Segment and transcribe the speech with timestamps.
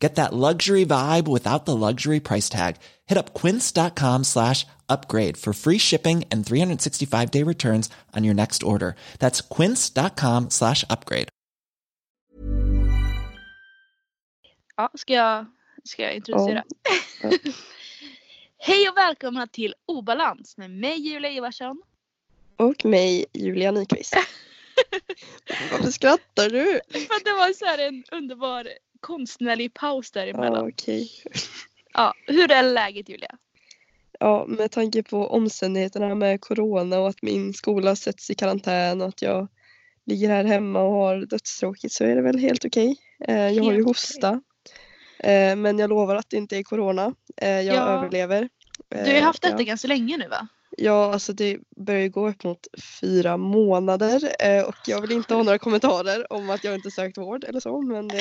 [0.00, 2.76] Get that luxury vibe without the luxury price tag.
[3.06, 8.62] Hit up quince.com slash upgrade for free shipping and 365 day returns on your next
[8.62, 8.94] order.
[9.18, 11.28] That's quince.com slash upgrade.
[14.76, 15.46] Ja, ska jag,
[15.84, 16.64] ska jag introducera?
[17.22, 17.30] Ja.
[18.58, 21.82] Hej och välkomna till Obalans med mig Julia Ivarsson.
[22.56, 24.16] Och mig, Julia Nyqvist.
[25.72, 26.80] Varför skrattar du?
[26.90, 28.68] För att det var så här en underbar
[29.00, 30.68] konstnärlig paus Ja, däremellan.
[30.68, 31.10] okej.
[31.92, 33.36] Ja, hur är läget Julia?
[34.20, 39.08] Ja, med tanke på omständigheterna med corona och att min skola sätts i karantän och
[39.08, 39.48] att jag
[40.06, 42.96] ligger här hemma och har dödstråkigt så är det väl helt okej.
[43.28, 44.42] Eh, jag har ju Helt hosta.
[45.18, 47.14] Eh, men jag lovar att det inte är corona.
[47.36, 47.80] Eh, jag Ja.
[47.98, 48.48] överlever.
[48.88, 49.64] Du har haft detta ja.
[49.64, 50.48] ganska länge nu va?
[50.82, 52.66] Ja, alltså det börjar ju gå upp mot
[53.00, 57.18] fyra månader eh, och jag vill inte ha några kommentarer om att jag inte sökt
[57.18, 58.20] vård eller så men det,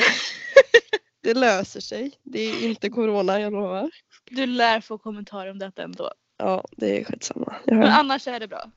[1.23, 2.11] det löser sig.
[2.23, 3.91] Det är inte corona, jag lovar.
[4.31, 6.11] Du lär få kommentarer om detta ändå.
[6.37, 7.55] Ja, det är skitsamma.
[7.65, 8.71] Jag Men annars är det bra.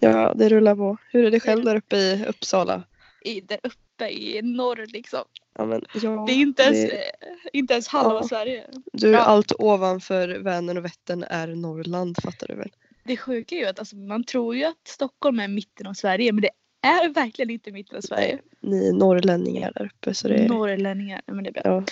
[0.00, 0.96] Ja, det rullar på.
[1.10, 2.82] Hur är det själv där uppe i Uppsala?
[3.24, 5.20] I, där uppe i norr liksom.
[5.58, 7.12] Ja, men, ja, Det är inte ens, det- eh,
[7.52, 8.28] inte ens halva Ja.
[8.28, 8.64] Sverige.
[8.92, 12.70] du, allt ovanför Vänern och Vättern är Norrland, fattar du väl?
[13.04, 16.32] Det sjuka är ju att alltså, man tror ju att Stockholm är mitten av Sverige
[16.32, 16.50] men det
[16.82, 18.38] är verkligen inte mitten av Sverige.
[18.60, 20.48] Ni är norrlänningar där uppe så det är...
[20.48, 21.22] Norrlänningar.
[21.26, 21.62] Nej, men det är bra.
[21.64, 21.84] Ja,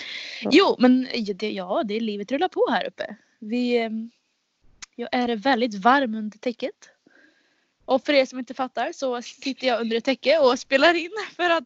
[0.43, 0.49] Ja.
[0.53, 3.15] Jo men det, ja, det är livet rullar på här uppe.
[3.39, 4.11] Vi, ehm,
[4.95, 6.89] jag är väldigt varm under täcket.
[7.85, 11.11] Och för er som inte fattar så sitter jag under ett täcke och spelar in
[11.35, 11.63] för att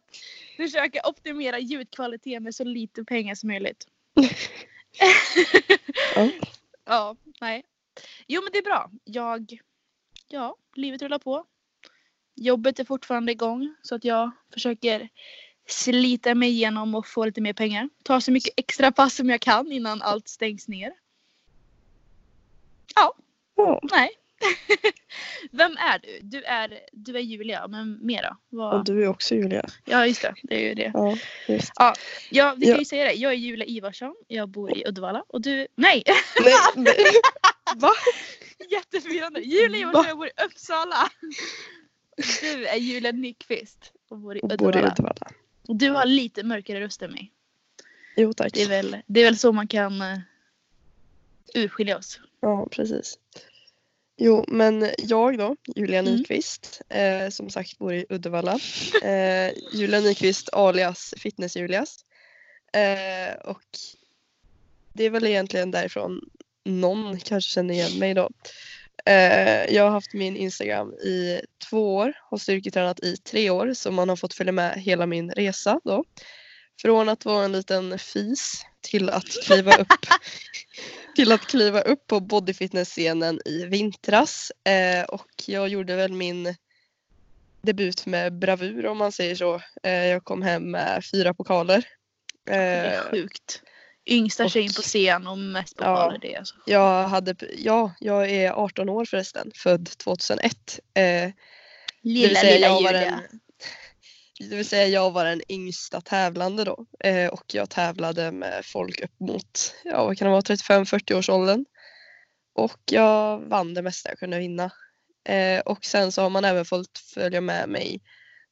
[0.57, 3.87] försöka optimera ljudkvalitet med så lite pengar som möjligt.
[6.15, 6.29] Ja.
[6.85, 7.63] ja, nej.
[8.27, 8.91] Jo men det är bra.
[9.03, 9.59] Jag,
[10.27, 11.45] ja, livet rullar på.
[12.35, 15.09] Jobbet är fortfarande igång så att jag försöker
[15.67, 17.89] slita mig igenom och få lite mer pengar.
[18.03, 20.93] Ta så mycket extra pass som jag kan innan allt stängs ner.
[22.95, 23.13] Ja,
[23.55, 23.79] ja.
[23.91, 24.09] nej.
[25.51, 26.19] Vem är du?
[26.21, 28.29] Du är, du är Julia, men mer då?
[28.29, 28.85] Och Vad?
[28.85, 29.65] du är också Julia.
[29.85, 30.91] Ja just det, det är ju det.
[30.93, 31.17] Ja,
[31.47, 31.71] just.
[31.75, 31.93] Ja,
[32.57, 32.79] vi kan Ja.
[32.79, 33.13] ju säga det.
[33.13, 34.15] Jag är Julia Ivarsson.
[34.27, 35.23] Jag bor i Uddevalla.
[35.27, 35.67] Och du...
[35.75, 36.03] Nej!
[36.43, 36.95] Nej, nej.
[37.75, 37.91] Va?
[38.71, 39.39] Jätteförvirrande.
[39.39, 39.79] Julia?
[39.79, 41.09] Ivarsson, jag bor i Uppsala.
[42.41, 45.27] Du är Julia Nyqvist och bor i Och bor i Uddevalla.
[45.63, 47.31] Du har lite mörkare röst än mig.
[48.15, 48.53] Jo tack.
[48.53, 50.19] Det är väl, det är väl så man kan uh,
[51.53, 52.19] urskilja oss.
[52.39, 53.19] Ja, precis.
[54.17, 56.15] Jo, men jag då, Julia Mm.
[56.15, 58.59] Nyqvist, eh, som sagt bor i Uddevalla.
[59.03, 62.05] Eh, Julia Nyqvist alias Fitness-Julias.
[62.73, 63.63] Eh, och
[64.93, 66.29] det är väl egentligen därifrån
[66.67, 68.29] någon kanske känner igen mig då.
[69.05, 73.91] Eh, jag har haft min Instagram i två år, har styrketränat i tre år så
[73.91, 76.03] man har fått följa med hela min resa då.
[76.81, 79.87] Från att vara en liten fis till att kliva upp
[81.15, 84.51] till att kliva upp på bodyfitness-scenen i vintras.
[84.63, 86.55] Eh, och jag gjorde väl min
[87.61, 89.61] debut med bravur om man säger så.
[89.83, 91.85] Eh, jag kom hem med fyra pokaler.
[92.45, 93.61] Det är Eh, sjukt.
[94.07, 96.17] Yngsta och- tjejen på scen och mest pokaler.
[96.21, 96.55] Det är alltså.
[96.65, 100.79] jag, hade, ja, jag är 18 år förresten, född 2001.
[100.93, 101.33] Eh, det
[102.01, 102.91] Lilla, lilla jag Julia.
[103.01, 103.39] den,
[104.49, 106.85] det vill säga jag var den yngsta tävlande då.
[107.03, 111.29] Eh, och jag tävlade med folk upp mot, ja vad kan det vara, 35-40 års
[111.29, 111.65] åldern.
[112.55, 114.71] Och jag vann det mesta jag kunde vinna.
[115.29, 118.01] Eh, och sen så har man även fått följa med mig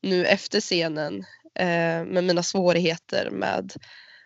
[0.01, 1.25] nu efter scenen
[1.59, 3.73] eh, med mina svårigheter med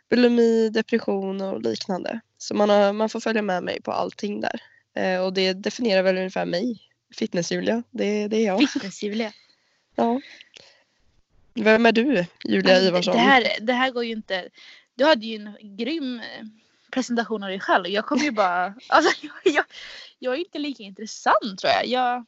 [0.10, 2.20] bulimi, depression och liknande.
[2.38, 4.62] Så man, har, man får följa med mig på allting där.
[4.94, 6.82] Eh, och det definierar väl ungefär mig.
[7.16, 8.60] Fitness-Julia, det, det är jag.
[8.60, 9.34] Fitness-Julia.
[9.96, 10.22] Ja.
[11.54, 13.14] Vem är du, Julia Alltså, Ivarsson?
[13.14, 14.50] det, här, det här går ju inte.
[14.96, 16.46] Du hade ju en grym eh,
[16.92, 17.88] presentation av dig själv.
[17.88, 18.74] Jag kommer ju bara.
[18.88, 19.66] Alltså, jag, jag,
[20.20, 21.88] jag är inte lika intressant tror jag.
[21.88, 22.26] Jag,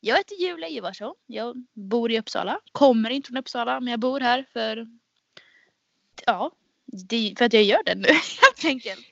[0.00, 1.14] jag heter Julia Ivarsson.
[1.26, 2.60] Jag bor i Uppsala.
[2.72, 4.86] Kommer inte från Uppsala men jag bor här för.
[6.26, 6.50] Ja,
[6.92, 8.08] det, för att jag gör det nu
[8.42, 9.06] helt enkelt.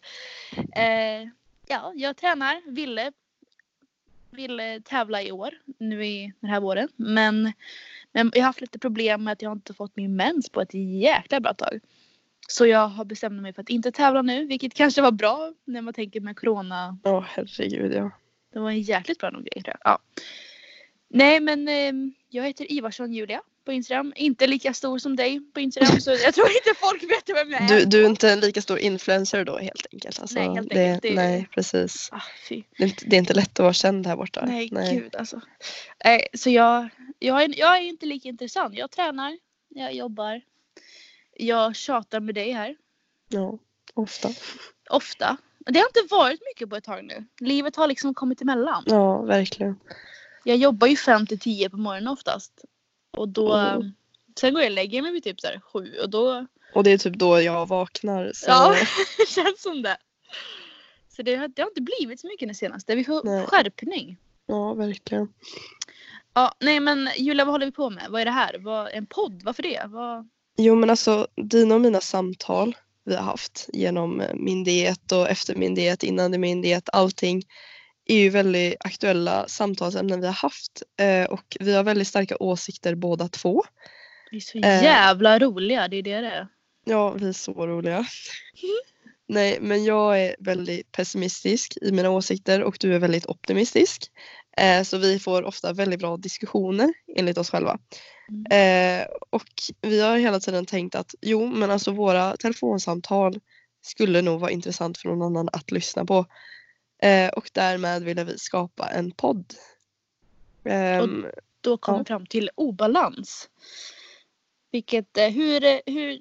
[0.76, 1.28] Eh,
[1.66, 2.62] ja, jag tränar.
[2.66, 3.12] Ville
[4.30, 6.88] ville tävla i år, nu i den här våren.
[6.96, 7.52] Men,
[8.12, 10.74] men jag har haft lite problem med att jag inte fått min mens på ett
[11.00, 11.80] jäkla bra tag.
[12.48, 15.82] Så jag har bestämt mig för att inte tävla nu, vilket kanske var bra när
[15.82, 16.98] man tänker med corona.
[17.04, 18.10] Åh herregud ja.
[18.52, 19.92] Det var en jäkligt bra nog grej tror jag.
[19.92, 19.98] Ja.
[21.08, 21.92] Nej men eh,
[22.28, 24.12] jag heter Ivarsson Julia på Instagram.
[24.16, 27.62] Inte lika stor som dig på Instagram så jag tror inte folk vet vem jag
[27.62, 27.68] är.
[27.68, 30.20] Du, du är inte en lika stor influencer då helt enkelt?
[30.20, 31.02] Alltså, Nej, helt det, enkelt.
[31.02, 32.08] Det är- Nej, precis.
[32.12, 32.20] Ah.
[32.48, 34.44] Det är, inte, det är inte lätt att vara känd här borta.
[34.46, 35.40] Nej, gud alltså.
[36.04, 36.88] Nej, så jag,
[37.18, 38.74] jag, är, jag är inte lika intressant.
[38.76, 39.38] Jag tränar,
[39.68, 40.40] jag jobbar.
[41.36, 42.76] Jag tjatar med dig här.
[43.28, 43.58] Ja,
[43.94, 44.28] ofta.
[44.90, 45.36] Ofta.
[45.66, 47.24] Det har inte varit mycket på ett tag nu.
[47.40, 48.84] Livet har liksom kommit emellan.
[48.86, 49.80] Ja, verkligen.
[50.44, 52.64] Jag jobbar ju 5 till 10 på morgonen oftast.
[53.16, 53.52] Och då...
[53.54, 53.92] Mm.
[54.40, 56.46] Sen går jag och lägger mig vid typ så 7 och då...
[56.74, 58.30] Och det är typ då jag vaknar.
[58.34, 58.50] Så...
[58.50, 58.74] Ja,
[59.18, 59.96] det känns som det.
[61.08, 62.94] Så det har, det har inte blivit så mycket den senaste.
[62.94, 63.46] Vi får Nej.
[63.46, 64.16] skärpning.
[64.46, 65.32] ja, verkligen.
[66.34, 68.06] Ja, nej men Julia vad håller vi på med?
[68.10, 68.58] Vad är det här?
[68.58, 69.42] Vad, en podd?
[69.44, 69.82] Varför det?
[69.86, 70.28] Vad...
[70.56, 75.54] Jo men alltså dina och mina samtal vi har haft genom min diet och efter
[75.54, 77.42] min diet, innan min diet, allting
[78.08, 82.94] är ju väldigt aktuella samtalsämnen vi har haft eh, och vi har väldigt starka åsikter
[82.94, 83.64] båda två.
[84.30, 86.48] Vi är så jävla roliga, det är det det är.
[86.84, 88.06] Ja, vi är så roliga.
[89.28, 94.10] Nej, men jag är väldigt pessimistisk i mina åsikter och du är väldigt optimistisk.
[94.56, 97.78] Eh, så vi får ofta väldigt bra diskussioner enligt oss själva.
[98.50, 99.48] Eh, och
[99.80, 103.40] vi har hela tiden tänkt att jo, men alltså våra telefonsamtal
[103.82, 106.26] skulle nog vara intressant för någon annan att lyssna på.
[107.02, 109.54] Eh, och därmed ville vi skapa en podd.
[110.64, 111.26] Ehm,
[111.60, 112.02] Då kommer Ja.
[112.02, 113.48] vi fram till obalans.
[114.70, 116.20] Vilket, eh, hur, eh, hur,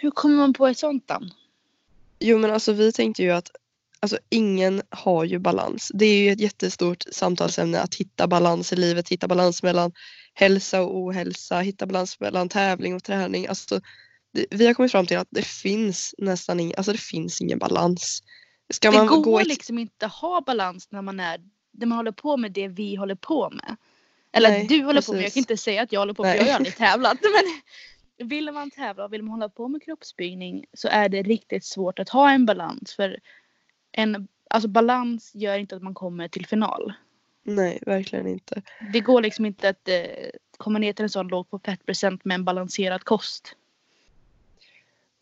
[0.00, 1.30] hur kommer man på ett sånt namn?
[2.18, 3.50] Jo men alltså vi tänkte ju att
[4.00, 5.90] alltså, ingen har ju balans.
[5.94, 9.92] Det är ju ett jättestort samtalsämne att hitta balans i livet, hitta balans mellan
[10.34, 13.46] hälsa och ohälsa, hitta balans mellan tävling och träning.
[13.46, 13.80] Alltså,
[14.32, 17.58] det, vi har kommit fram till att det finns nästan ingen, alltså det finns ingen
[17.58, 18.22] balans.
[18.72, 21.40] Ska det man går gå ex- liksom inte ha balans när man är
[21.70, 23.76] när man håller på med det vi håller på med.
[24.32, 25.34] Eller Nej, du håller på med, jag precis.
[25.34, 26.38] kan inte säga att jag håller på med, Nej.
[26.38, 27.18] jag har aldrig tävlat.
[27.22, 31.64] Men vill man tävla och vill man hålla på med kroppsbyggning så är det riktigt
[31.64, 32.94] svårt att ha en balans.
[32.94, 33.18] För
[33.92, 36.92] en, alltså balans gör inte att man kommer till final.
[37.42, 38.62] Nej, verkligen inte.
[38.92, 40.04] Det går liksom inte att eh,
[40.56, 43.56] komma ner till en sån låg på fettprocent med en balanserad kost.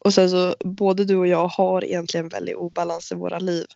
[0.05, 3.67] Och sen så både du och jag har egentligen väldigt obalans i våra liv.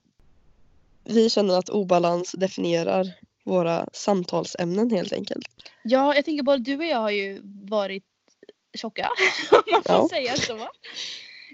[1.04, 3.06] Vi känner att obalans definierar
[3.44, 5.48] våra samtalsämnen helt enkelt.
[5.82, 8.04] Ja, jag tänker både du och jag har ju varit
[8.74, 9.10] tjocka,
[9.52, 10.08] om man får Ja.
[10.08, 10.68] säga så.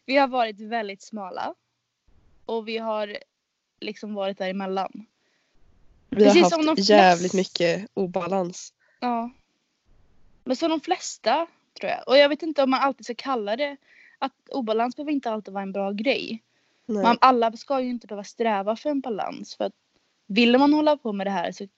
[0.06, 1.54] Vi har varit väldigt smala.
[2.46, 3.18] Och vi har
[3.80, 5.06] liksom varit däremellan.
[6.10, 8.72] Vi Precis har som haft jävligt mycket obalans.
[9.00, 9.30] Ja.
[10.44, 11.46] Men som de flesta,
[11.80, 12.08] tror jag.
[12.08, 13.76] Och jag vet inte om man alltid ska kalla det
[14.24, 16.42] att obalans behöver inte alltid vara en bra grej.
[16.86, 17.02] Nej.
[17.02, 19.54] Man, alla ska ju inte behöva sträva för en balans.
[19.56, 19.72] För att
[20.26, 21.68] vill man hålla på med det här så...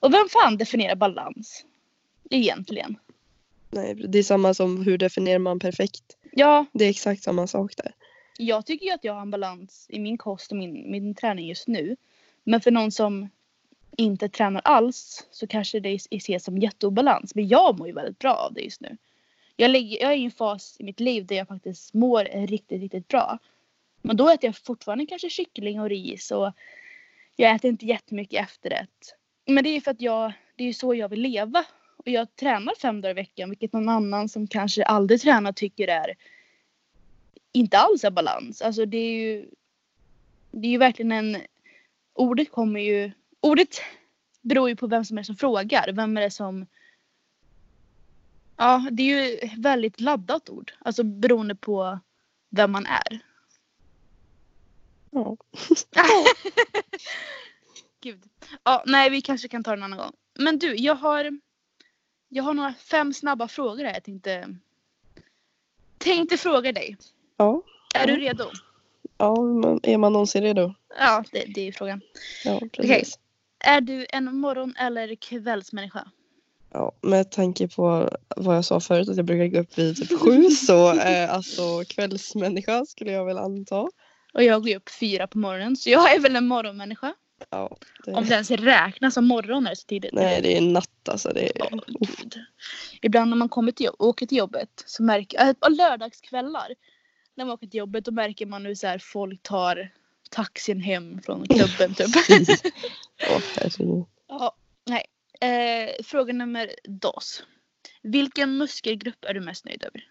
[0.00, 1.64] Och vem fan definierar balans?
[2.30, 2.98] Egentligen.
[3.70, 6.16] Nej, det är samma som hur definierar man perfekt.
[6.32, 7.94] Ja, Det är exakt samma sak där.
[8.38, 11.48] jag tycker ju att jag har en balans i min kost och min, min träning
[11.48, 11.96] just nu.
[12.44, 13.28] Men för någon som
[13.96, 17.34] inte tränar alls så kanske det ses som jätteobalans.
[17.34, 18.96] Men jag mår ju väldigt bra av det just nu.
[19.60, 22.80] Jag, ligger, jag är i en fas i mitt liv där jag faktiskt mår riktigt,
[22.80, 23.38] riktigt bra.
[24.02, 26.52] Men då äter jag fortfarande kanske kyckling och ris och
[27.36, 29.14] jag äter inte jättemycket efterrätt.
[29.46, 31.64] Men det är för att jag, det är ju så jag vill leva.
[31.96, 35.88] Och jag tränar fem dagar i veckan vilket någon annan som kanske aldrig tränar tycker
[35.88, 36.14] är
[37.52, 38.62] inte alls är balans.
[38.62, 39.50] Alltså det är ju
[40.50, 41.36] det är ju verkligen en
[42.14, 43.10] ordet kommer ju
[43.40, 43.80] ordet
[44.40, 45.92] beror ju på vem som är det som frågar.
[45.92, 46.66] Vem är det som
[48.58, 50.72] Ja, det är ju väldigt laddat ord.
[50.78, 51.98] Alltså beroende på
[52.50, 53.20] vem man är.
[55.10, 55.36] Ja.
[58.00, 58.22] Gud.
[58.62, 60.12] Ja, nej, vi kanske kan ta det en annan gång.
[60.34, 61.38] Men du, jag har
[62.28, 64.54] jag har några fem snabba frågor här jag tänkte
[65.98, 66.96] tänkte fråga dig.
[67.36, 67.62] Ja,
[67.94, 68.44] Är du redo?
[69.18, 70.74] ja men är man någonsin redo?
[70.98, 72.00] Ja, det, det är frågan.
[72.44, 73.18] Ja, precis.
[73.58, 76.10] Är du en morgon eller kvällsmänniska?
[76.72, 80.20] Ja, med tanke på vad jag sa förut att jag brukar gå upp vid typ
[80.20, 83.88] sju så eh, alltså kvällsmänniska skulle jag väl anta.
[84.34, 87.14] Och jag går upp fyra på morgonen så jag är väl en morgonmänniska.
[87.50, 90.12] Ja, det, Om det ens räknas som morgon när det är så tidigt.
[90.12, 91.28] nej det är natt alltså.
[91.34, 92.34] Det är, gud.
[93.02, 96.68] Ibland när man kommer till jobb, åker till jobbet så märker jag, äh, lördagskvällar
[97.34, 99.92] när man åker till jobbet då märker man hur så här, folk tar
[100.30, 102.08] taxin hem från klubben typ.
[104.28, 104.54] ja.
[105.40, 107.42] Eh, fråga nummer dos.
[108.02, 110.04] Vilken muskelgrupp är du mest nöjd över?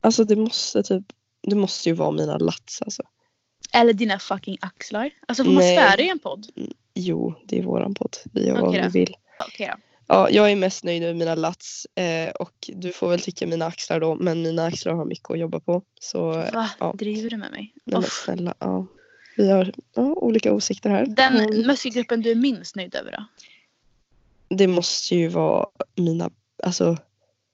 [0.00, 1.04] Alltså det måste typ,
[1.42, 3.02] det måste ju vara mina lats alltså.
[3.72, 5.10] Eller dina fucking axlar?
[5.28, 6.46] Alltså får man svära i en podd?
[6.94, 8.16] Jo, det är våran podd.
[8.32, 9.14] Vi gör Okej vad vi vill.
[9.46, 9.80] Okej då.
[10.06, 13.66] Ja, jag är mest nöjd med mina lats eh, och du får väl tycka mina
[13.66, 15.82] axlar då, men mina axlar har mycket att jobba på.
[16.00, 16.70] Så Va?
[16.80, 16.94] ja.
[16.98, 17.74] Driver du med mig?
[17.84, 18.86] nej, men snälla, ja.
[19.36, 21.06] Vi har ja, olika åsikter här.
[21.06, 21.66] Den Mm.
[21.66, 23.24] muskelgruppen du är minst nöjd över då?
[24.50, 25.66] Det måste ju vara
[25.96, 26.30] mina,
[26.62, 26.96] alltså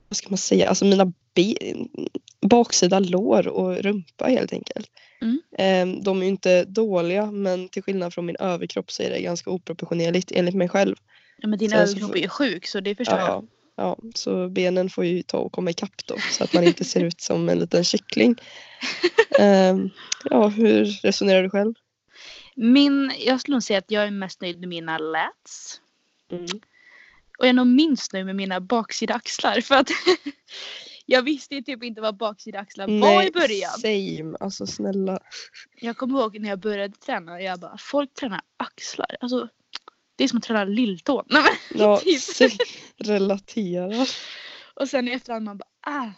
[0.08, 1.88] vad ska man säga, alltså mina ben,
[2.40, 4.90] baksida lår och rumpa helt enkelt.
[5.20, 5.40] Mm.
[5.58, 9.20] Eh, de är ju inte dåliga men till skillnad från min överkropp så är det
[9.20, 10.96] ganska oproportionerligt enligt mig själv.
[11.38, 13.28] Ja, men din så överkropp får- är ju sjuk så det förstår jag.
[13.28, 13.42] Ja,
[13.76, 17.04] ja, så benen får ju ta och komma ikapp då så att man inte ser
[17.04, 18.36] ut som en liten kyckling.
[19.38, 19.90] Ehm,
[20.24, 21.74] ja, hur resonerar du själv?
[22.54, 25.80] Min, jag skulle nog säga att jag är mest nöjd med mina lats.
[26.32, 26.46] Mm.
[27.38, 29.90] Och jag nog minst nöjd med mina baksida axlar för att
[31.06, 33.70] jag visste ju typ inte vad baksida axlar var i början.
[33.72, 34.36] same.
[34.40, 35.18] Alltså snälla.
[35.80, 39.16] Jag kommer ihåg när jag började träna jag bara folk tränar axlar.
[39.20, 39.48] Alltså
[40.16, 41.24] det är som att träna lilltån.
[41.26, 42.00] Nej, men, Ja,
[42.38, 42.52] typ.
[42.96, 44.06] relatera.
[44.74, 46.10] Och sen i efterhand man bara ah.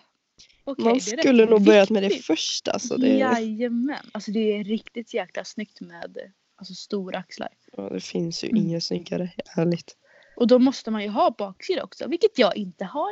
[0.64, 2.26] okej, Man skulle nog börjat med det viktigt.
[2.26, 2.68] först.
[2.68, 4.10] Alltså, det, Jajamän.
[4.12, 6.16] Alltså det är riktigt jäkla snyggt med
[6.56, 7.48] alltså, stora axlar.
[7.76, 8.62] ja, det finns ju Mm.
[8.62, 9.96] inget snyggare, ärligt.
[10.38, 13.11] Och då måste man ju ha baksida också, vilket jag inte har.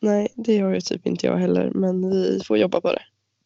[0.00, 1.70] Nej, det har ju typ inte jag heller.
[1.70, 3.02] Men vi får jobba på det.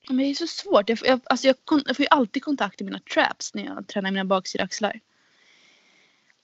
[0.08, 0.88] Men det är så svårt.
[0.88, 1.56] Jag får, jag, alltså jag,
[1.86, 5.00] jag får ju alltid kontakt i mina traps när jag tränar mina baksida axlar.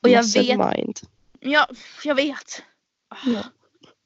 [0.00, 0.58] Och jag vet.
[0.58, 1.00] mind.
[1.40, 1.68] Ja,
[2.04, 2.62] jag vet.
[3.24, 3.44] Ja.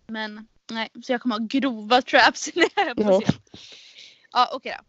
[0.07, 3.21] Men nej, så jag kommer ha grova traps när jag är på Ja.
[3.21, 3.35] scen.
[4.33, 4.85] Ja, okej då.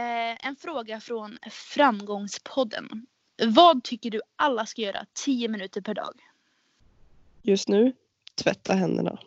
[0.00, 3.06] Eh, en fråga från Framgångspodden.
[3.44, 6.14] Vad tycker du alla ska göra 10 minuter per dag?
[7.42, 7.92] Just nu,
[8.34, 9.18] tvätta händerna.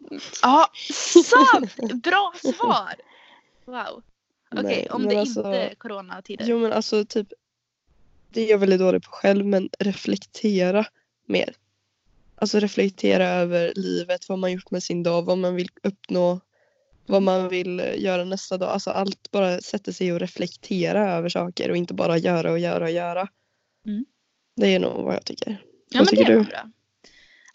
[0.42, 0.70] Ja,
[1.14, 1.76] sant!
[2.04, 2.94] Bra svar!
[3.66, 4.04] Wow.
[4.52, 6.46] Okej, Nej, om det alltså- inte är coronatider.
[6.48, 7.28] Jo men alltså typ
[8.30, 10.86] Det är jag väldigt dålig på själv men reflektera
[11.26, 11.54] mer.
[12.36, 16.40] Alltså reflektera över livet, vad man gjort med sin dag, vad man vill uppnå,
[17.06, 18.70] vad man vill göra nästa dag.
[18.70, 22.84] Alltså allt bara sätta sig och reflektera över saker och inte bara göra och göra
[22.84, 23.28] och göra.
[23.86, 24.06] Mm.
[24.56, 25.66] Det är nog vad jag tycker.
[25.90, 26.44] Ja vad men det är du?
[26.44, 26.72] bra.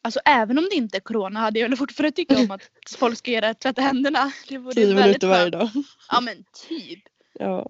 [0.06, 3.18] Alltså även om det inte är corona hade jag väl fortfarande tycka om att folk
[3.18, 4.32] ska göra tvätta händerna.
[4.48, 5.68] Det vore Tio minuter varje dag.
[6.10, 7.04] Ja men typ.
[7.32, 7.68] Ja.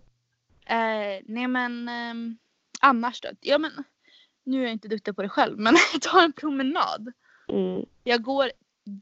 [0.67, 2.39] Eh, nej men ehm,
[2.81, 3.29] annars då?
[3.41, 3.73] Ja men
[4.45, 7.13] nu är jag inte duktig på det själv men ta en promenad.
[7.49, 7.87] Mm.
[8.05, 8.51] Jag går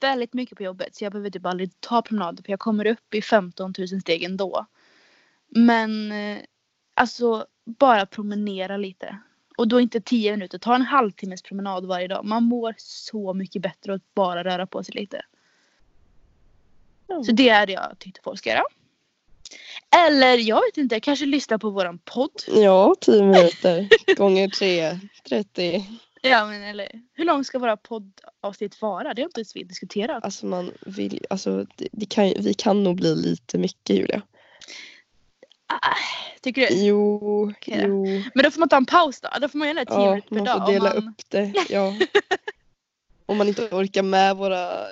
[0.01, 3.15] väldigt mycket på jobbet så jag behöver typ aldrig ta promenader för jag kommer upp
[3.15, 4.67] i 15 000 steg ändå.
[5.49, 6.39] Men eh,
[6.95, 9.19] alltså bara promenera lite.
[9.57, 12.25] Och då inte 10 minuter, ta en halvtimmes promenad varje dag.
[12.25, 15.23] Man mår så mycket bättre att bara röra på sig lite.
[17.07, 17.23] Ja.
[17.25, 18.65] Så det är det jag tyckte folk ska göra.
[20.07, 22.43] Eller jag vet inte, kanske lyssna på våran podd.
[22.49, 25.85] ja, tio minuter gånger tre, 30.
[26.23, 29.15] Ja men eller hur långt ska våra poddavsnitt vara?
[29.15, 30.25] Det har inte ens vi diskuterat.
[30.25, 34.23] Alltså man vill, alltså det, det kan, vi kan nog bli lite mycket Julia.
[35.83, 35.97] Ah,
[36.43, 36.75] tycker du?
[36.87, 37.19] Jo,
[37.67, 37.75] då.
[37.77, 38.05] jo.
[38.35, 39.29] Men då får man ta en paus då.
[39.41, 40.55] Då får man göra 10 Ja, minuter per man dag.
[40.57, 41.09] får om dela man...
[41.09, 41.53] upp det.
[41.69, 41.95] Ja.
[43.27, 44.87] Om man inte orkar med våra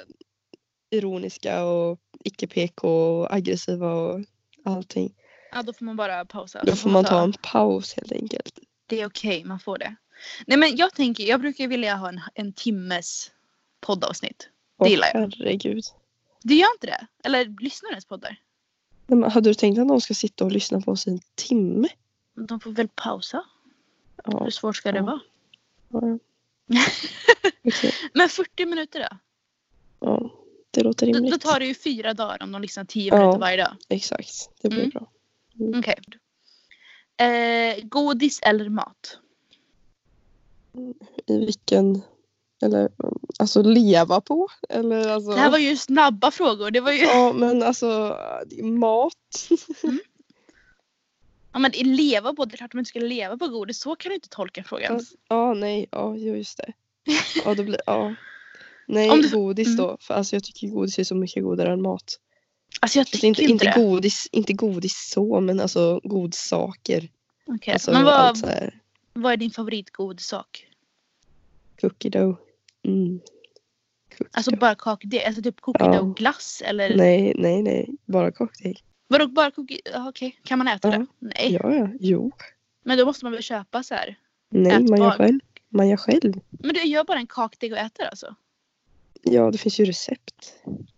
[0.91, 4.21] ironiska och icke-PK och aggressiva och
[4.65, 5.15] allting.
[5.53, 6.62] Ja då får man bara pausa.
[6.65, 8.59] Då får man ta en paus helt enkelt.
[8.87, 9.95] Det är okej, man får det.
[10.47, 13.31] Nej men jag tänker, jag brukar vilja ha en, en timmes
[13.81, 14.39] poddavsnitt.
[14.79, 15.21] Det Åh, gillar jag.
[15.21, 15.85] Herregud.
[16.43, 17.07] Du gör inte det?
[17.25, 18.37] Eller lyssnar du ens poddar?
[19.12, 21.21] Nej, men hade du tänkt att någon ska sitta och lyssna på oss i en
[21.35, 21.88] timme?
[22.35, 23.45] De får väl pausa?
[24.25, 24.45] Ja.
[24.45, 25.04] Hur svårt ska det Ja.
[25.04, 25.21] vara?
[25.88, 26.19] ja.
[27.64, 27.95] Okej.
[28.14, 29.16] Men 40 minuter då?
[30.00, 30.31] Ja,
[30.71, 31.33] det låter Då, rimligt.
[31.33, 33.19] då tar det ju fyra dagar om de lyssnar 10 Ja.
[33.21, 33.76] minuter varje dag.
[33.88, 34.90] Exakt, det blir Mm.
[34.90, 35.09] bra.
[35.78, 35.99] Okej.
[37.16, 39.19] Eh, godis eller mat?
[41.26, 42.02] I vilken,
[42.62, 42.88] eller
[43.38, 44.49] alltså leva på?
[44.69, 45.31] Eller alltså.
[45.31, 46.71] Det här var ju snabba frågor.
[46.71, 46.99] Det var ju...
[46.99, 48.19] Ja men alltså
[48.62, 49.49] mat.
[51.52, 53.81] Ja men leva på, det är klart man inte ska leva på godis.
[53.81, 54.99] Så kan du inte tolka frågan.
[54.99, 56.73] Fast- Ja nej, ja just det.
[57.45, 58.14] Ja det blir, ja.
[58.87, 59.76] Nej Om du- godis mm.
[59.76, 59.97] då.
[60.00, 62.19] För alltså jag tycker godis är så mycket godare än mat.
[62.81, 63.83] Alltså jag tycker inte, inte, det.
[63.85, 67.09] godis, inte godis så men alltså godsaker.
[67.47, 67.73] Okej.
[67.73, 68.38] Alltså men vad,
[69.12, 70.66] vad är din favoritgodissak?
[71.81, 72.38] cookie dough.
[72.85, 73.21] Mm.
[74.33, 75.25] Alltså bara kakdeg?
[75.25, 75.93] Alltså typ cookie Ja.
[75.99, 76.97] dough glass eller?
[76.97, 77.89] Nej, nej, nej.
[78.07, 78.79] Bara cocktail.
[79.09, 79.53] Vadå bara?
[79.93, 80.99] Ja, Okej, kan man äta Ja.
[80.99, 81.07] det?
[81.19, 81.53] Nej.
[81.62, 81.89] Ja, ja.
[82.01, 82.33] Jo.
[82.83, 84.17] Men då måste man väl köpa så här.
[84.51, 85.41] Nej, man gör själv.
[85.69, 86.33] Man gör själv.
[86.51, 88.35] Men du gör bara en kakdeg och äter alltså?
[89.23, 90.55] Ja, det finns ju recept.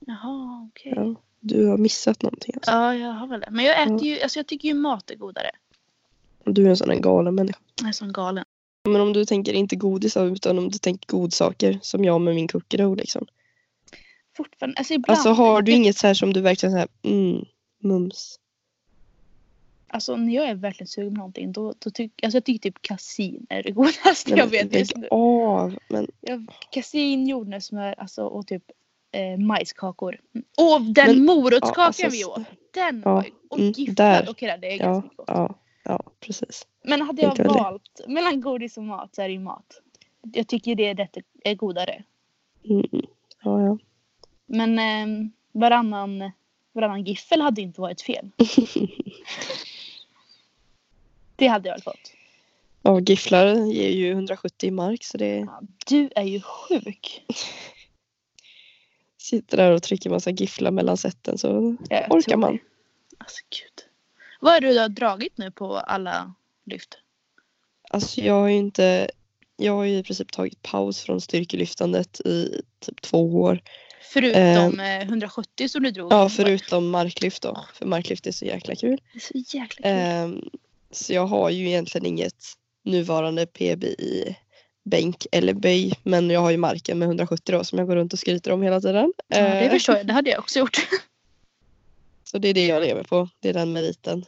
[0.06, 0.92] Jaha, okej.
[0.96, 1.14] Ja.
[1.40, 2.54] Du har missat någonting.
[2.54, 2.70] Alltså.
[2.70, 3.48] Ja, jag har väl det.
[3.50, 4.16] Men jag äter Ja.
[4.16, 5.50] ju, alltså jag tycker ju mat är godare.
[6.44, 7.58] Du är en sån här galen människa.
[7.80, 8.44] Jag är som galen.
[8.88, 12.48] Men om du tänker inte godis utan om du tänker godsaker som jag med min
[12.48, 13.26] cookie liksom.
[14.36, 15.18] Fortfarande, alltså ibland.
[15.18, 17.44] Alltså har du inget så här som du verkligen så här, mm,
[17.78, 18.40] mums.
[19.88, 22.82] Alltså när jag är verkligen sugen på någonting då, då tycker alltså, jag tycker typ
[22.82, 25.08] kassin är det godaste jag vet just nu.
[25.10, 25.78] av.
[25.88, 28.62] Men Jag, kassin, jordnötssmör alltså, och typ
[29.12, 30.20] eh, majskakor.
[30.56, 32.40] Och den Men- morotskakan ja, alltså, vi åt.
[32.74, 33.30] Den ja, var ju...
[33.50, 33.94] Och mm, gifflar.
[33.94, 34.30] där.
[34.30, 35.24] Okej då, det är ja, ganska gott.
[35.28, 36.66] ja, ja, precis.
[36.82, 37.54] Men hade jag väl det.
[37.54, 39.80] valt mellan godis och mat så är det ju mat.
[40.32, 42.04] Jag tycker det är, rätt, är godare.
[42.64, 43.06] Mm.
[43.42, 43.78] Ja, ja.
[44.46, 45.06] Men eh,
[45.52, 46.30] varannan,
[46.72, 48.30] varannan giffel hade inte varit fel.
[51.36, 52.12] Det hade jag väl fått.
[52.82, 57.24] ja, gifflar ger ju 170 mark så det Ja, du är ju sjuk.
[59.18, 62.58] sitter där och trycker massa gifflar mellan sätten så Jag orkar man.
[63.18, 63.73] Alltså gud.
[64.44, 66.34] Vad är det du har dragit nu på alla
[66.66, 66.98] lyft?
[67.90, 69.10] Alltså jag har ju inte,
[69.56, 73.60] jag har ju i princip tagit paus från styrkelyftandet i typ två år.
[74.12, 76.12] Förutom eh, 170 som du drog.
[76.12, 77.64] Ja, förutom marklyft då.
[77.74, 79.00] För marklyft är så jäkla kul.
[79.12, 79.92] Det är så jäkla kul.
[79.92, 80.40] Ehm,
[80.90, 82.44] så jag har ju egentligen inget
[82.84, 84.36] nuvarande PB i
[84.84, 85.92] bänk eller böj.
[86.02, 88.62] Men jag har ju marken med 170 då som jag går runt och skryter om
[88.62, 89.12] hela tiden.
[89.28, 90.06] ja, det Ehm, förstår jag.
[90.06, 90.76] Det hade jag också gjort.
[92.34, 93.28] Så det är det jag lever på.
[93.40, 94.24] Det är den meriten.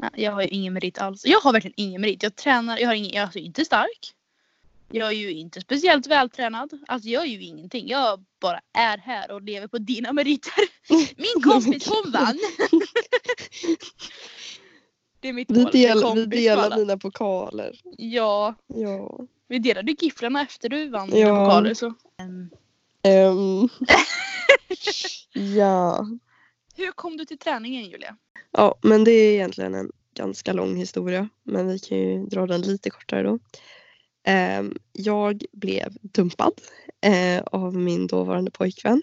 [0.00, 1.26] Ja, Jag har ju ingen merit alls.
[1.26, 2.22] Jag har verkligen ingen merit.
[2.22, 4.12] Jag tränar, jag, har ingen, jag är alltså inte stark.
[4.90, 6.70] Jag är ju inte speciellt vältränad.
[6.88, 7.88] Alltså jag är ju ingenting.
[7.88, 10.52] Jag bara är här och lever på dina meriter.
[11.16, 12.38] Min kompis hon vann.
[15.20, 15.70] Det är mitt Vi, mål.
[15.72, 17.80] del, vi delar dina pokaler.
[17.96, 19.18] Ja, Ja.
[19.48, 21.16] vi delade gifflarna efter du vann Ja.
[21.16, 21.74] dina pokaler.
[21.74, 21.94] Så.
[23.02, 23.68] Ehm,
[25.56, 26.06] ja.
[26.76, 28.16] Hur kom du till träningen Julia?
[28.50, 31.28] Ja, men det är egentligen en ganska lång historia.
[31.42, 33.38] Men vi kan ju dra den lite kortare då.
[34.24, 36.52] Ehm, jag blev dumpad
[37.00, 39.02] eh, av min dåvarande pojkvän.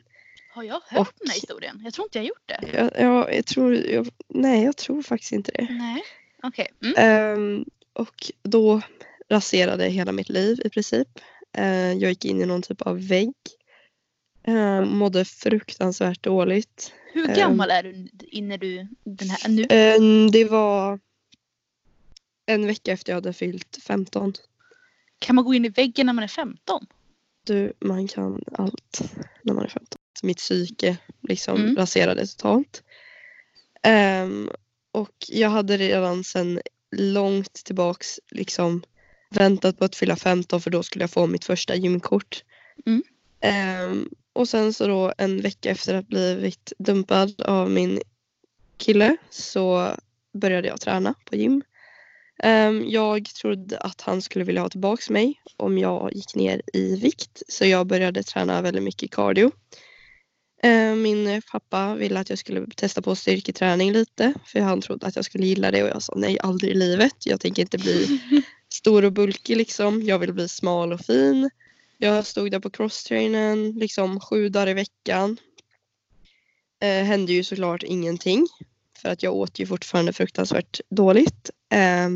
[0.53, 1.81] Har jag hört Och- den här historien?
[1.83, 2.59] Jag tror inte jag gjort det.
[2.73, 5.67] Jag, jag, jag tror, jag, nej jag tror faktiskt inte det.
[5.71, 6.03] Nej.
[6.43, 6.67] Okej.
[6.84, 6.93] Mm.
[6.97, 8.82] Ehm, och då
[9.29, 11.08] raserade hela mitt liv i princip.
[11.53, 13.34] Ehm, jag gick in i någon typ av vägg.
[14.43, 16.93] Ehm, mådde fruktansvärt dåligt.
[17.13, 17.36] Hur ehm.
[17.36, 19.65] gammal är du när du den här nu?
[19.69, 20.99] Ehm, det var
[22.45, 24.34] en vecka efter jag hade fyllt 15.
[25.19, 26.86] Kan man gå in i väggen när man är 15?
[27.45, 29.99] Du, man kan allt när man är 15.
[30.23, 31.75] Mitt psyke liksom Mm.
[31.75, 32.84] raserades totalt.
[33.84, 34.49] Ehm,
[34.91, 38.84] och jag hade redan sedan långt tillbaks liksom
[39.30, 42.43] väntat på att fylla 15 för då skulle jag få mitt första gymkort.
[42.86, 43.04] Mm.
[43.39, 48.02] Ehm, och sen så då en vecka efter att blivit dumpad av min
[48.78, 49.95] kille så
[50.34, 51.63] började jag träna på gym.
[52.43, 56.95] Ehm, jag trodde att han skulle vilja ha tillbaks mig om jag gick ner i
[56.95, 59.52] vikt så jag började träna väldigt mycket cardio.
[60.63, 65.15] Ehm, min pappa ville att jag skulle testa på styrketräning lite för han trodde att
[65.15, 67.25] jag skulle gilla det och jag sa nej aldrig i livet.
[67.25, 68.21] Jag tänker inte bli
[68.73, 70.04] stor och bulkig liksom.
[70.04, 71.49] Jag vill bli smal och fin.
[72.01, 75.38] Jag stod där på crosstrainen liksom sju dagar i veckan.
[76.81, 78.47] Eh, hände ju såklart ingenting.
[79.01, 81.49] För att jag åt ju fortfarande fruktansvärt dåligt.
[81.73, 82.09] Eh,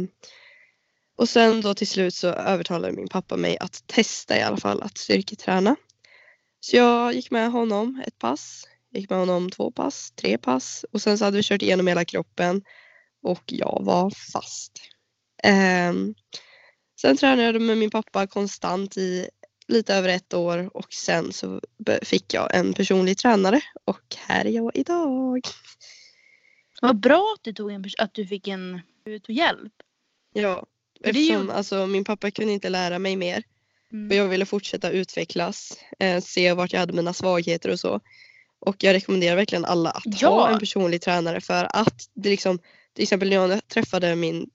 [1.16, 4.82] och sen då till slut så övertalade min pappa mig att testa i alla fall
[4.82, 5.76] att styrketräna.
[6.60, 8.64] Så jag gick med honom ett pass.
[8.92, 12.06] Gick med honom två pass, tre pass och sen så hade vi kört igenom hela
[12.06, 12.64] kroppen
[13.24, 14.72] och jag var fast.
[15.44, 15.94] Eh,
[17.02, 19.30] sen tränade jag med min pappa konstant i
[19.68, 21.62] lite över ett år och sen så
[22.02, 25.42] fick jag en personlig tränare och här är jag idag.
[26.82, 29.74] Vad bra att du, tog en, att du fick en du tog hjälp.
[30.34, 30.66] Ja,
[31.04, 33.44] är ju- eftersom alltså, min pappa kunde inte lära mig mer
[33.94, 34.08] Mm.
[34.10, 38.00] och jag ville fortsätta utvecklas, eh, se vart jag hade mina svagheter och så.
[38.60, 40.30] Och jag rekommenderar verkligen alla att Ja.
[40.30, 42.60] ha en personlig tränare för att det liksom,
[42.94, 44.50] till exempel när jag träffade min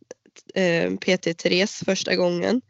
[0.54, 2.62] eh, PT Therese första gången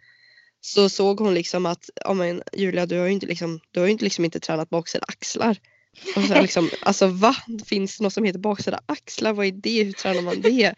[0.75, 3.87] så såg hon liksom att, ja men Julia du har ju inte liksom, du har
[3.87, 5.57] ju inte, liksom inte tränat baksida axlar.
[6.17, 7.37] Och så liksom, alltså va?
[7.67, 9.33] Finns det något som heter baksida axlar?
[9.33, 9.83] Vad är det?
[9.83, 10.75] Hur tränar man det?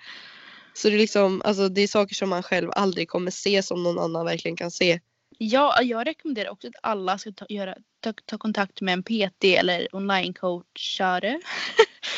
[0.74, 3.82] Så det är liksom, alltså det är saker som man själv aldrig kommer se som
[3.82, 5.00] någon annan verkligen kan se.
[5.38, 9.44] Ja, jag rekommenderar också att alla ska ta, göra, ta, ta kontakt med en PT
[9.44, 11.40] eller online-coachare.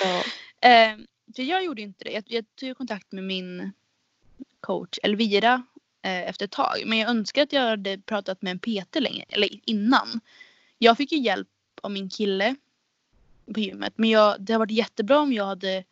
[0.03, 0.23] Ja.
[0.65, 0.97] Eh,
[1.37, 2.11] för jag gjorde inte det.
[2.11, 3.73] Jag, jag tog kontakt med min
[4.61, 5.63] coach Elvira
[6.03, 6.83] eh, efter ett tag.
[6.87, 9.25] Men jag önskar att jag hade pratat med en PT längre.
[9.29, 10.21] eller innan.
[10.79, 11.49] Jag fick ju hjälp
[11.83, 12.57] av min kille
[13.55, 13.93] på gymmet.
[13.97, 15.85] Men jag, det har varit jättebra om jag hade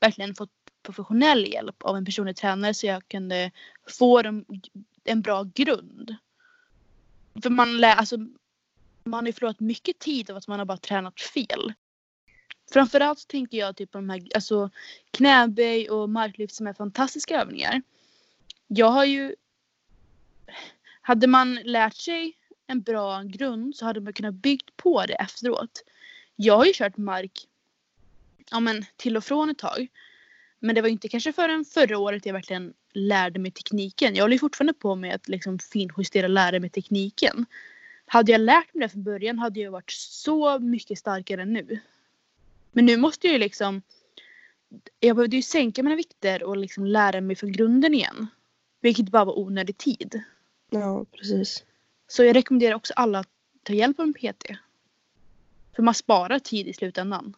[0.00, 0.50] verkligen fått
[0.82, 3.50] professionell hjälp av en personlig tränare så jag kunde
[3.98, 4.44] få en,
[5.04, 6.16] en bra grund.
[7.42, 8.16] För man lär, alltså,
[9.04, 11.72] man har ju förlorat mycket tid av att man har bara tränat fel.
[12.72, 14.70] Framförallt så tänker jag typ på de här alltså,
[15.10, 17.82] knäböj och marklyft som är fantastiska övningar.
[18.66, 19.34] Jag har ju...
[21.00, 25.84] Hade man lärt sig en bra grund så hade man kunnat byggt på det efteråt.
[26.36, 27.48] Jag har ju kört mark
[28.50, 29.88] ja, men, till och från ett tag.
[30.58, 34.14] Men det var inte kanske förrän förra året jag verkligen lärde mig tekniken.
[34.14, 37.46] Jag håller fortfarande på med att liksom finjustera och lära mig tekniken.
[38.06, 41.78] Hade jag lärt mig det från början hade jag varit så mycket starkare än nu.
[42.72, 43.82] Men nu måste jag ju liksom
[45.00, 48.26] jag behövde ju sänka mina vikter och liksom lära mig från grunden igen.
[48.80, 50.22] Vilket bara var onödig tid.
[50.80, 51.64] Ja, precis.
[52.08, 53.28] Så jag rekommenderar också alla att
[53.62, 54.44] ta hjälp av en PT.
[55.76, 57.36] För man sparar tid i slutändan.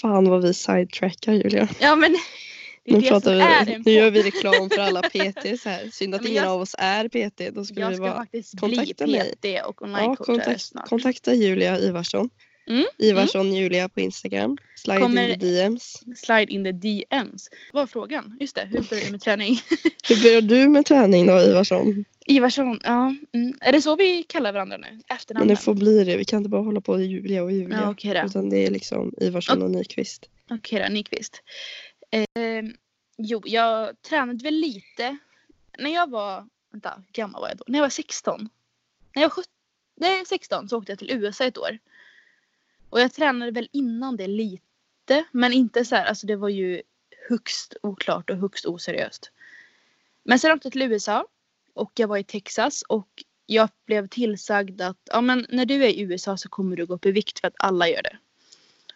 [0.00, 1.68] Fan vad vi sidetrackar Julia.
[1.80, 3.34] Ja men det är Nu, det pratar som
[3.66, 5.90] vi, är en nu gör vi reklam för alla PTs här.
[5.92, 7.50] Synd att Ja, ingen jag- av oss är PT.
[7.54, 8.14] Då skulle Jag vi ska vara...
[8.16, 9.34] faktiskt bli kontakta mig.
[9.36, 10.88] PT och Ja, onlinecoach kontakt, snart.
[10.88, 12.30] kontakta Julia Ivarsson.
[12.68, 14.58] Mm, Ivarsson Julia på Instagram.
[14.76, 16.02] Slide Kommer- in the DMs.
[16.16, 17.48] Slide in the DMs.
[17.72, 18.36] Vad var frågan?
[18.40, 19.60] Just det, hur börjar jag med träning?
[20.08, 22.04] Hur börjar du med träning då Ivarsson?
[22.26, 23.14] Ivarsson, ja.
[23.32, 23.58] Mm.
[23.60, 24.86] Är det så vi kallar varandra nu?
[24.90, 25.48] Men Efternamnen?
[25.48, 26.16] det får bli det.
[26.16, 27.94] Vi kan inte bara hålla på Julia och Julia.
[28.02, 28.26] Ja, då.
[28.26, 30.28] Utan det är liksom Ivarsson och Nyqvist.
[30.50, 31.42] Okej då, Nyqvist.
[32.10, 32.64] Eh,
[33.18, 35.16] jo, jag tränade väl lite.
[35.78, 37.64] När jag var, vänta, hur gammal var jag då?
[37.66, 38.48] När jag var 16.
[39.14, 39.44] När jag var 17,
[40.00, 41.78] nej, 16 så åkte jag till USA ett år.
[42.96, 45.24] Och jag tränade väl innan det lite.
[45.32, 46.82] Men inte så här, alltså det var ju
[47.28, 49.30] högst oklart och högst oseriöst.
[50.22, 51.26] Men sen åkte jag till USA.
[51.74, 53.08] Och jag var i Texas och
[53.46, 56.94] jag blev tillsagd att ja, men när du är i USA så kommer du gå
[56.94, 58.18] upp i vikt för att alla gör det.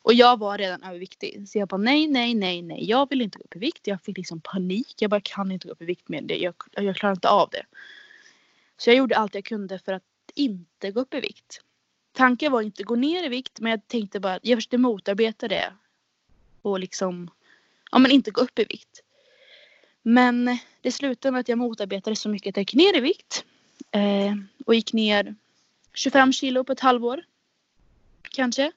[0.03, 1.49] Och jag var redan överviktig.
[1.49, 2.89] Så jag bara nej, nej, nej, nej.
[2.89, 3.87] Jag vill inte gå upp i vikt.
[3.87, 4.95] Jag fick liksom panik.
[4.99, 6.37] Jag bara kan inte gå upp i vikt med det.
[6.37, 7.65] Jag, jag klarar inte av det.
[8.77, 10.03] Så jag gjorde allt jag kunde för att
[10.35, 11.61] inte gå upp i vikt.
[12.21, 13.61] Tanken var inte att gå ner i vikt.
[13.61, 15.73] Men jag tänkte bara jag försökte motarbeta det.
[16.63, 17.31] Och liksom,
[17.91, 19.03] ja men inte gå upp i vikt.
[20.03, 23.45] Men det slutade med att jag motarbetade så mycket att jag gick ner i vikt.
[23.91, 24.35] Eh,
[24.67, 25.35] och gick ner
[25.95, 27.25] 25 kilo på ett halvår.
[28.23, 28.73] Kanske.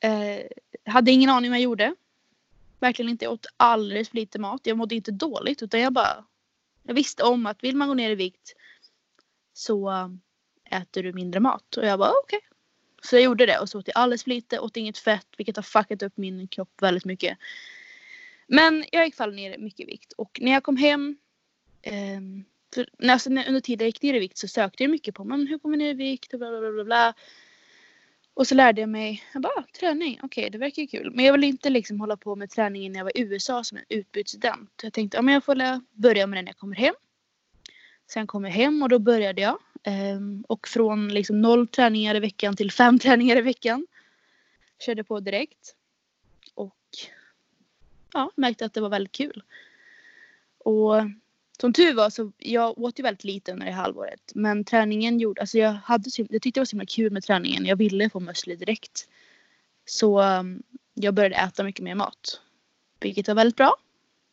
[0.00, 0.46] Eh,
[0.92, 1.94] hade ingen aning vad jag gjorde.
[2.80, 3.24] Verkligen inte.
[3.24, 4.60] Jag åt alldeles för lite mat.
[4.64, 6.24] Jag mådde inte dåligt utan jag bara
[6.82, 8.54] jag visste om att vill man gå ner i vikt
[9.52, 9.90] så
[10.70, 11.76] äter du mindre mat.
[11.76, 12.40] Och jag bara ah, okej.
[13.02, 15.56] Så jag gjorde det och så åt jag alldeles för lite, åt inget fett vilket
[15.56, 17.38] har fuckat upp min kropp väldigt mycket.
[18.46, 21.16] Men jag gick fall ner mycket i vikt och när jag kom hem
[21.82, 22.20] eh,
[22.74, 25.24] för, alltså, när, under tiden jag gick ner i vikt så sökte jag mycket på
[25.24, 26.84] men hur kommer jag ner i vikt och bla bla bla bla.
[26.84, 27.14] bla.
[28.34, 31.10] Och så lärde jag mig, jag bara, ah, träning, okej det verkar ju kul.
[31.14, 33.78] Men jag ville inte liksom hålla på med träningen när jag var i USA som
[33.78, 34.80] en utbytesstudent.
[34.82, 36.94] Jag tänkte, ja men jag får börja med det när jag kommer hem.
[38.10, 39.58] Sen kom jag hem och då började jag.
[39.82, 43.86] Ehm, och från liksom noll träningar i veckan till fem träningar i veckan.
[44.78, 45.74] Körde på direkt.
[46.54, 46.76] Och
[48.12, 49.42] ja, märkte att det var väldigt kul.
[50.58, 50.94] Och
[51.60, 54.32] som tur var så jag åt ju väldigt lite under det halvåret.
[54.34, 57.66] Men träningen gjorde, alltså jag, hade, jag tyckte det var så himla kul med träningen.
[57.66, 59.08] Jag ville få muskler direkt.
[59.84, 60.62] Så ehm,
[60.94, 62.40] jag började äta mycket mer mat.
[63.00, 63.76] Vilket var väldigt bra.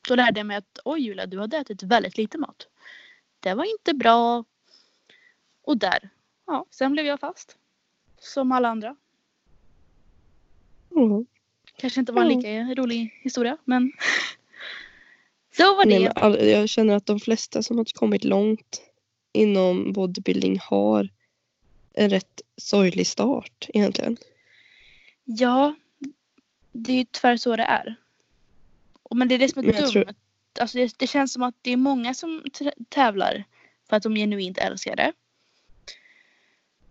[0.08, 2.68] Då lärde jag mig att oj Julia, du hade ätit väldigt lite mat.
[3.40, 4.44] Det var inte bra.
[5.66, 6.10] Och där,
[6.48, 7.58] ja, sen blev jag fast.
[8.20, 8.96] Som alla andra.
[10.96, 11.26] Mm.
[11.78, 13.92] Kanske inte var en lika rolig historia men
[15.58, 16.06] så var Nej, det.
[16.16, 18.82] men all, jag känner att de flesta som har kommit långt
[19.32, 21.10] inom bodybuilding har
[21.94, 24.18] en rätt sorglig start egentligen.
[25.24, 25.76] Ja,
[26.72, 27.96] det är ju tyvärr så det är.
[29.16, 29.88] Men det är det som är dumt.
[29.92, 30.14] tror-
[30.60, 32.44] Alltså det, det känns som att det är många som
[32.90, 33.44] tävlar
[33.90, 35.14] för att de genuint älskar det.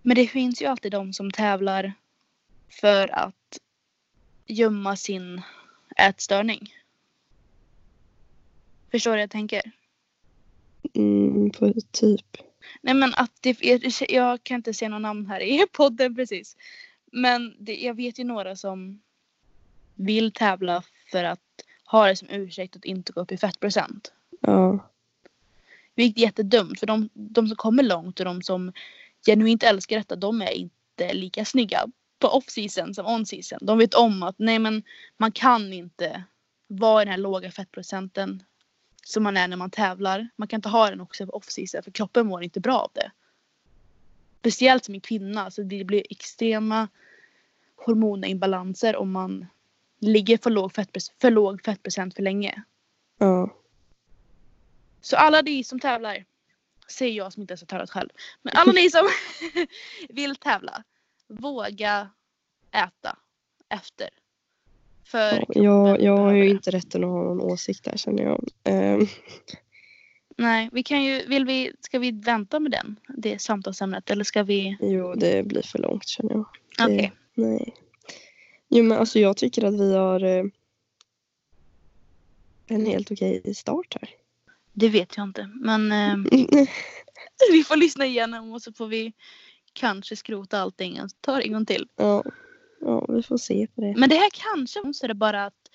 [0.06, 1.92] Men det finns ju alltid de som tävlar
[2.68, 3.58] för att
[4.46, 5.42] gömma sin
[5.96, 6.74] ätstörning.
[8.90, 9.62] Förstår du vad jag tänker?
[10.94, 12.36] Mm, på typ.
[12.80, 13.56] Nej men att det,
[14.08, 16.56] jag, kan inte säga några namn här i podden precis.
[17.12, 19.02] Men det, jag vet ju några som
[19.94, 21.40] vill tävla för att
[21.84, 24.12] ha det som ursäkt att inte gå upp i fettprocent.
[24.40, 24.90] Ja.
[25.94, 28.72] Vilket är jättedumt för de, de som kommer långt och de som
[29.26, 31.86] genuint älskar detta de är inte lika snygga
[32.18, 33.58] på off-season som on-season.
[33.62, 34.82] De vet om att nej men
[35.16, 36.24] man kan inte
[36.66, 38.42] vara i den här låga fettprocenten
[39.04, 40.28] som man är när man tävlar.
[40.36, 43.10] Man kan inte ha den också på off-season för kroppen mår inte bra av det.
[44.40, 46.88] Speciellt som en kvinna så det blir extrema
[47.76, 49.46] hormoninbalanser om man
[50.00, 50.72] ligger för låg,
[51.20, 52.62] för låg fettprocent för länge.
[53.18, 53.54] Ja.
[55.00, 56.24] Så alla de som tävlar,
[56.90, 58.08] Säger jag som inte ens har tävlat själv.
[58.42, 59.08] Men alla ni som
[60.08, 60.82] vill tävla.
[61.28, 62.10] Våga
[62.72, 63.18] äta
[63.68, 64.08] efter.
[65.04, 68.48] För Ja, jag, jag har ju inte rätten att ha någon åsikt där känner jag.
[68.64, 69.06] Ehm,
[70.36, 72.96] Nej, vi kan ju, vill vi, ska vi vänta med den?
[73.08, 74.76] Det samtalsämnet eller ska vi?
[74.80, 76.46] jo, det blir för långt känner jag.
[76.80, 77.12] Okej.
[77.34, 77.74] Nej.
[78.68, 80.44] Jo, men alltså jag tycker att vi har eh,
[82.66, 84.10] en helt okej start här.
[84.74, 85.50] Det vet jag inte.
[85.54, 86.16] Men eh,
[87.52, 89.12] vi får lyssna igenom och så får vi
[89.72, 91.88] kanske skrota allting och ta det en gång till.
[91.96, 92.24] ja,
[92.80, 93.94] ja, vi får se på det.
[93.96, 95.70] Men det här kanske så är det bara att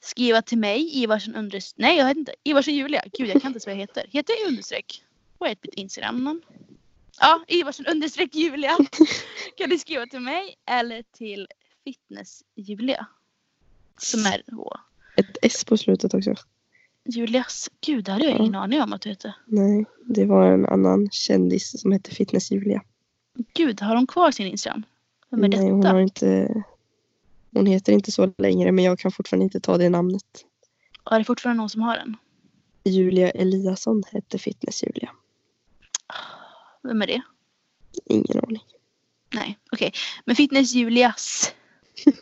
[0.00, 1.78] skriva till mig, Ivarsson understreck.
[1.78, 2.34] Nej jag vet inte.
[2.44, 3.04] Ivarsson Julia.
[3.12, 4.06] Gud jag kan inte ens vad jag heter.
[4.10, 5.04] Heter jag understreck?
[5.38, 6.42] Vad är mitt Instagram-namn?
[7.20, 8.76] Ja, Ivarsson understreck Julia.
[9.56, 11.48] kan du skriva till mig eller till
[11.84, 13.06] fitness Julia.
[13.98, 14.76] Som är H.
[15.16, 16.34] Ett S på slutet också.
[17.04, 17.70] Julias.
[17.80, 19.34] Gud det hade jag ingen aning om att du hette.
[19.46, 22.82] Nej, det var en annan kändis som hette Fitness Julia.
[23.54, 24.82] Gud har hon kvar sin Instagram?
[25.30, 25.92] Vem är Nej, hon detta?
[25.92, 26.54] har inte...
[27.50, 30.44] Hon heter inte så längre men jag kan fortfarande inte ta det namnet.
[31.10, 32.16] Är det fortfarande någon som har den?
[32.84, 35.10] Julia Eliasson hette Fitness Julia.
[36.82, 37.22] Vem är det?
[38.04, 38.62] Ingen aning.
[39.34, 39.92] Nej, okej.
[40.24, 41.54] Men fitness Julias.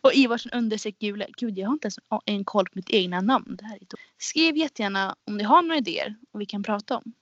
[0.00, 1.26] och Ivarsson understreck Julia.
[1.36, 3.56] Gud, jag har inte ens en koll på mitt egna namn.
[3.58, 3.86] Det här är
[4.18, 7.12] Skriv jättegärna om ni har några idéer och vi kan prata om.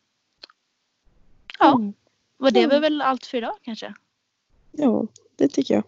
[1.58, 1.92] Ja, Mm.
[2.36, 3.94] var det var väl allt för idag kanske.
[4.72, 5.84] Ja, det tycker jag.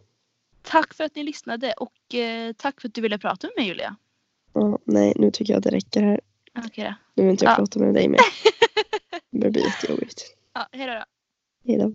[0.63, 3.67] Tack för att ni lyssnade och eh, tack för att du ville prata med mig
[3.67, 3.97] Julia.
[4.53, 6.21] Ja, nej, nu tycker jag att det räcker här.
[6.67, 6.95] Okej då.
[7.15, 7.57] Nu vill inte jag Ja.
[7.57, 8.21] prata med dig mer.
[9.31, 10.23] Det börjar bli jättejobbigt.
[10.53, 11.05] Ja, hej då.
[11.67, 11.95] Hej då.